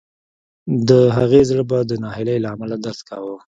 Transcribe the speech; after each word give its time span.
د 0.87 0.89
هغې 1.17 1.41
زړه 1.49 1.63
به 1.69 1.77
د 1.89 1.91
ناهیلۍ 2.03 2.37
له 2.41 2.47
امله 2.55 2.75
درد 2.83 3.01
کاوه 3.09 3.37